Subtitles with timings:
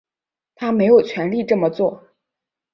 [0.55, 2.03] 他没有权力这么做